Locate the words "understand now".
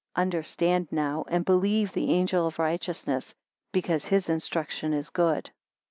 0.15-1.25